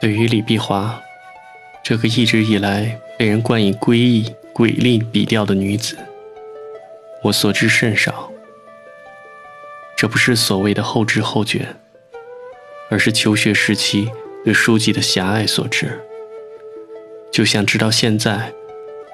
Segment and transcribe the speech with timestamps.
[0.00, 1.00] 对于李碧华，
[1.80, 5.96] 这个一直以来被人冠以诡异、诡丽笔调的女子，
[7.22, 8.28] 我所知甚少。
[9.96, 11.76] 这不是所谓的后知后觉，
[12.90, 14.10] 而是求学时期
[14.44, 16.00] 对书籍的狭隘所致。
[17.30, 18.52] 就像直到现在，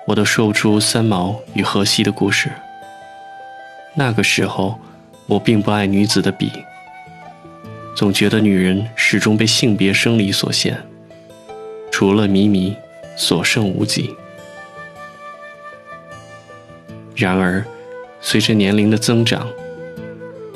[0.09, 2.51] 我都说不出三毛与荷西的故事。
[3.95, 4.81] 那个时候，
[5.27, 6.51] 我并不爱女子的笔。
[7.95, 10.83] 总觉得女人始终被性别生理所限，
[11.91, 12.75] 除了靡靡，
[13.19, 14.17] 所剩无几。
[17.15, 17.63] 然而，
[18.19, 19.47] 随着年龄的增长，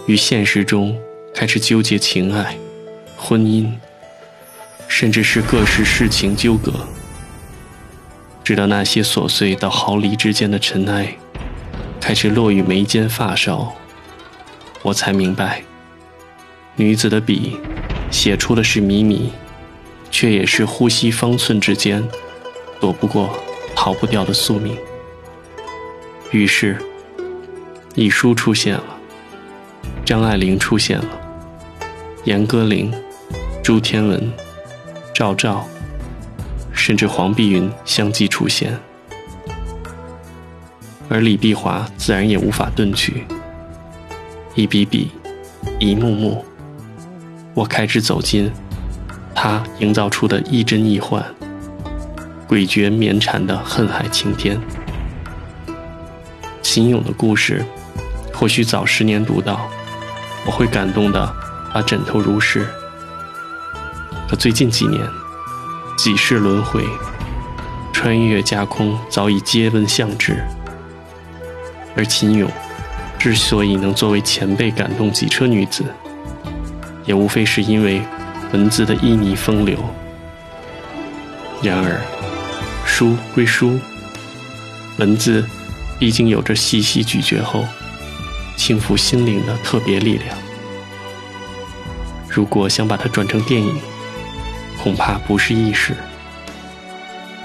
[0.07, 0.99] 与现实中
[1.35, 2.57] 开始纠结情爱、
[3.19, 3.71] 婚姻，
[4.89, 6.73] 甚至是各式事情纠葛，
[8.45, 11.17] 直到那些琐碎到毫厘之间的尘埃
[12.01, 13.73] 开始落于眉间发梢，
[14.83, 15.63] 我才明白。
[16.75, 17.57] 女子的笔，
[18.11, 19.31] 写出的是靡靡，
[20.11, 22.07] 却也是呼吸方寸之间
[22.81, 23.31] 躲不过、
[23.77, 24.77] 逃不掉的宿命。
[26.33, 26.77] 于是，
[27.95, 28.85] 一书出现了，
[30.05, 31.07] 张爱玲出现了，
[32.25, 32.93] 严歌苓、
[33.63, 34.33] 朱天文、
[35.15, 35.69] 赵照，
[36.83, 38.77] 甚至黄碧云相继出现，
[41.09, 43.23] 而李碧华自然也无法遁去，
[44.57, 45.13] 一笔笔，
[45.79, 46.45] 一幕幕。
[47.55, 48.51] 我开始走进
[49.33, 51.25] 他营造出的亦真亦幻、
[52.49, 54.61] 诡谲绵缠的恨海情天。
[56.63, 57.65] 秦勇的故事，
[58.35, 59.71] 或许早十年读到，
[60.45, 61.33] 我会感动的
[61.73, 62.67] 把枕头如湿。
[64.29, 65.01] 可最近几年，
[66.03, 66.85] 几世轮回，
[67.93, 70.43] 穿越架空早已皆闻相知。
[71.95, 72.51] 而秦勇
[73.21, 75.85] 之所以能作为前辈感动几车女子，
[77.05, 78.03] 也无非是因为
[78.53, 79.79] 文字的旖旎风流。
[81.63, 82.01] 然而，
[82.85, 83.79] 书归书，
[84.99, 85.47] 文字
[86.01, 87.65] 毕竟有着细细咀嚼后
[88.57, 90.37] 轻抚心灵的特别力量。
[92.29, 93.81] 如果想把它转成电影，
[94.83, 95.95] 恐怕不是易事。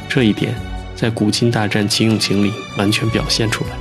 [0.10, 0.56] 这一点
[0.96, 3.72] 在《古今大战秦俑情》里完全表现出来。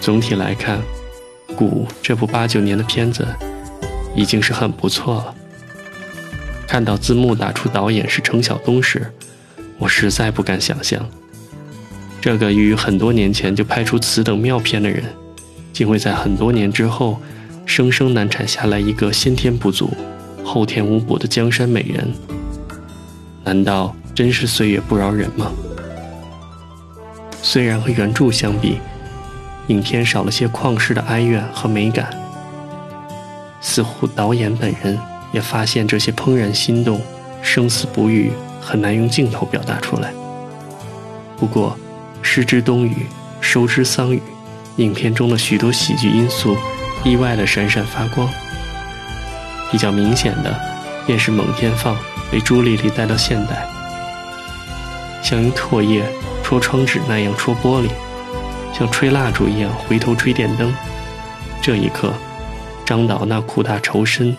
[0.00, 0.78] 总体来看，
[1.54, 3.26] 《古》这部八九年的片子。
[4.14, 5.34] 已经是很不错了。
[6.66, 9.12] 看到字幕打出导演是程晓东时，
[9.78, 11.08] 我实在不敢想象，
[12.20, 15.04] 这个于很多年前就拍出此等妙片的人，
[15.72, 17.20] 竟会在很多年之后，
[17.64, 19.96] 生生难产下来一个先天不足、
[20.48, 22.10] 后天无补的江山美人。
[23.44, 25.52] 难道真是岁月不饶人吗？
[27.42, 28.78] 虽然和原著相比，
[29.66, 32.08] 影片少了些旷世的哀怨和美感。
[33.60, 34.98] 似乎导演本人
[35.32, 36.98] 也发现这些怦然心动、
[37.42, 40.14] 生死不渝很难用镜头表达出来。
[41.36, 41.76] 不过，
[42.22, 43.06] 失之冬雨，
[43.42, 44.22] 收之桑榆，
[44.76, 46.56] 影片中的许多喜剧因素
[47.04, 48.26] 意外的闪闪发光。
[49.70, 50.54] 比较明显的，
[51.06, 51.96] 便是蒙天放
[52.30, 53.66] 被朱丽丽带到现代，
[55.22, 56.04] 像用唾液
[56.42, 57.88] 戳窗纸那样戳玻璃，
[58.72, 60.74] 像吹蜡烛一样回头吹电灯。
[61.62, 62.12] 这一刻。
[62.86, 64.34] 张导那苦大仇深、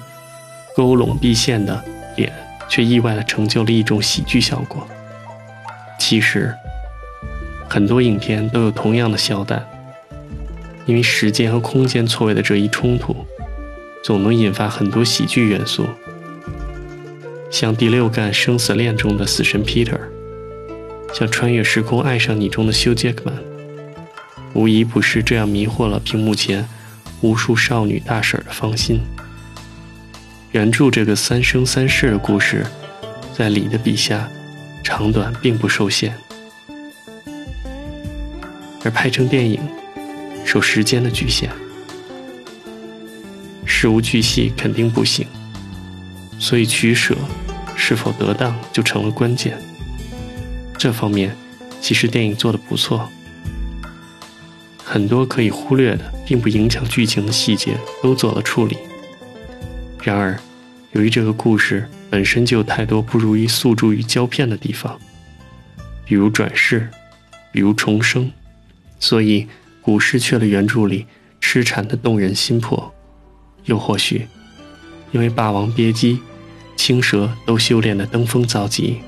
[0.75, 1.83] 勾拢毕现的
[2.15, 2.33] 脸，
[2.67, 4.87] 却意外地成就了一种喜剧效果。
[5.99, 6.51] 其实，
[7.69, 9.63] 很多影片都有同样的笑弹，
[10.87, 13.15] 因为时间和空间错位的这一冲突，
[14.03, 15.87] 总能引发很多喜剧元素。
[17.51, 19.99] 像《第六感生死恋》中的死神 Peter，
[21.13, 23.35] 像《穿越时空爱上你》中的休·杰克曼，
[24.53, 26.67] 无一不是这样迷惑了屏幕前。
[27.21, 29.01] 无数少女大婶的芳心。
[30.53, 32.65] 原著这个三生三世的故事，
[33.35, 34.29] 在李的笔下，
[34.81, 36.13] 长短并不受限，
[38.85, 39.59] 而拍成电影，
[40.45, 41.49] 受时间的局限，
[43.81, 45.25] 事无巨细肯定不行，
[46.37, 47.15] 所以取舍
[47.77, 49.57] 是否得当就成了关键。
[50.77, 51.33] 这方面，
[51.79, 53.09] 其实电影做的不错。
[54.83, 58.77] 很多可以忽略的，并不影响剧情的细节都做了处理。
[60.03, 60.37] 然而，
[60.91, 64.99] 由于这个故事本身就有太多不如意宿主于胶片的地方，
[66.03, 66.89] 比如转世，
[67.53, 68.29] 比如重生，
[68.99, 69.47] 所以
[69.81, 71.05] 古失去了原著里
[71.39, 72.93] 痴缠的动人心魄。
[73.69, 74.27] 又或许，
[75.11, 76.15] 因为《霸王别姬》、
[76.75, 78.99] 青蛇都修炼的登峰造极，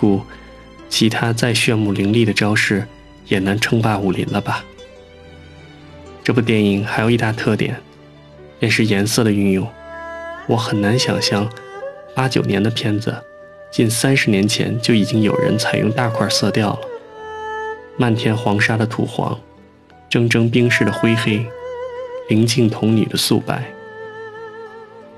[0.00, 0.20] 故
[0.88, 2.86] 其他再炫目凌厉的招式
[3.28, 4.64] 也难称霸武林了吧？
[6.24, 7.80] 这部电影还有一大特点，
[8.58, 9.66] 便是颜色的运用。
[10.48, 11.48] 我很难想象，
[12.16, 13.14] 八九年的片子，
[13.70, 16.80] 近三十年前就已经有人采用大块色调了。
[17.96, 19.38] 漫天黄沙的土黄，
[20.10, 21.46] 铮铮冰室的灰黑，
[22.28, 23.62] 灵镜童女的素白，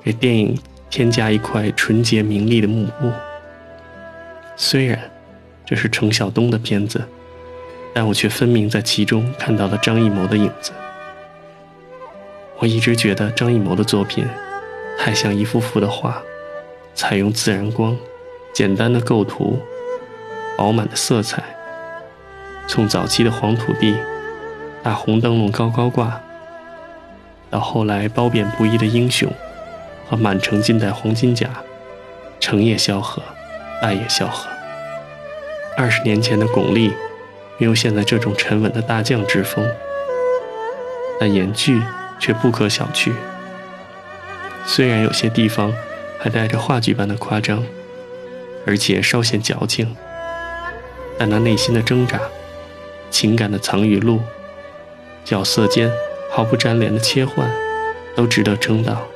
[0.02, 0.56] 给电影
[0.88, 3.10] 添加一块纯洁明丽的幕布。
[4.56, 4.98] 虽然
[5.66, 7.02] 这是程晓东的片子，
[7.92, 10.72] 但我却分明在其中看到了张艺谋的影子。
[12.58, 14.24] 我一直觉得张艺谋的作品
[14.98, 16.22] 太像一幅幅的画，
[16.94, 17.96] 采用自然光、
[18.52, 19.58] 简单的构图、
[20.56, 21.42] 饱满的色彩。
[22.68, 23.96] 从早期的黄土地、
[24.82, 26.20] 大红灯笼高高挂，
[27.50, 29.30] 到后来褒贬不一的英雄
[30.08, 31.50] 和满城尽带黄金甲，
[32.38, 33.22] 成也萧何，
[33.82, 34.48] 败也萧何。
[35.76, 36.92] 二十年前的巩俐
[37.58, 39.66] 没有现在这种沉稳的大将之风，
[41.18, 41.80] 但演技。
[42.22, 43.10] 却不可小觑。
[44.66, 45.72] 虽然有些地方
[46.18, 47.64] 还带着话剧般的夸张，
[48.66, 49.96] 而且稍显矫情，
[51.18, 52.20] 但那内心的挣扎、
[53.10, 54.20] 情感的藏语录、
[55.24, 55.90] 角色间
[56.40, 57.46] 毫不沾连的切换，
[58.16, 59.06] 都值得称道。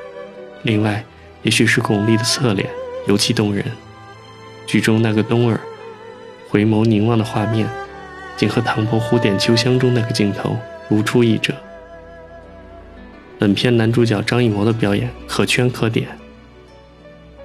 [0.62, 1.03] 另外，
[1.43, 2.69] 也许是巩俐的侧脸
[3.06, 3.65] 尤其动人，
[4.67, 5.59] 剧中那个冬儿
[6.50, 7.67] 回眸凝望的画面，
[8.37, 10.59] 竟和唐伯虎点秋香中那个镜头
[10.91, 11.55] 如出一辙。
[13.38, 16.06] 本片男主角张艺谋的表演可圈可点，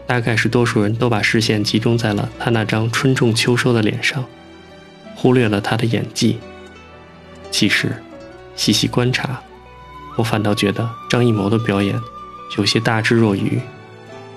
[0.06, 4.26] 大概是多数人都把视线集中在了他那张春种秋收的脸上，
[5.16, 6.38] 忽略了他的演技。
[7.50, 8.04] 其实，
[8.58, 9.42] 细细观察，
[10.20, 11.98] 我反倒觉得张艺谋的表演
[12.58, 13.62] 有些大智若愚、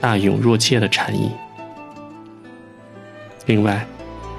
[0.01, 1.33] 大勇若怯的禅意。
[3.47, 3.85] 另外，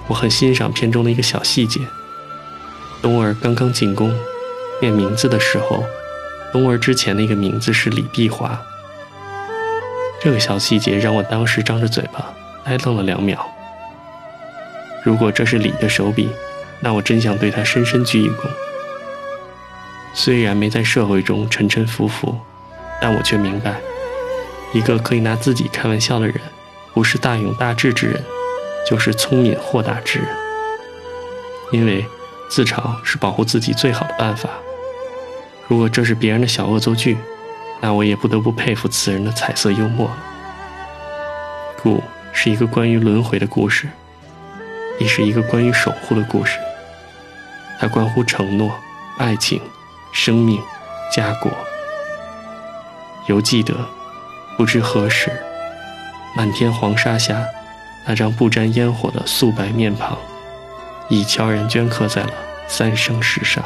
[0.07, 1.81] 我很欣赏片中的一个小细节：
[3.01, 4.09] 冬儿刚刚进宫
[4.79, 5.83] 念名字的时候。
[6.53, 8.61] 冬儿之前的一个名字是李碧华，
[10.21, 12.31] 这个小细节让我当时张着嘴巴
[12.63, 13.45] 呆愣了两秒。
[15.03, 16.29] 如果这是李的手笔，
[16.79, 18.47] 那我真想对他深深鞠一躬。
[20.13, 22.37] 虽然没在社会中沉沉浮浮，
[23.01, 23.81] 但我却明白，
[24.73, 26.39] 一个可以拿自己开玩笑的人，
[26.93, 28.23] 不是大勇大智之人，
[28.87, 30.27] 就是聪明豁达之人。
[31.71, 32.05] 因为
[32.49, 34.49] 自嘲是保护自己最好的办法。
[35.67, 37.17] 如果这是别人的小恶作剧，
[37.81, 40.17] 那我也不得不佩服此人的彩色幽默了。
[41.81, 43.89] 故是一个关于轮回的故事，
[44.99, 46.59] 亦是一个关于守护的故事。
[47.79, 48.71] 它关乎承诺、
[49.17, 49.59] 爱情、
[50.13, 50.61] 生命、
[51.11, 51.51] 家国。
[53.27, 53.73] 犹记得，
[54.57, 55.31] 不知何时，
[56.37, 57.43] 漫天黄沙下，
[58.05, 60.17] 那张不沾烟火的素白面庞，
[61.09, 62.33] 已悄然镌刻在了
[62.67, 63.63] 三生石上。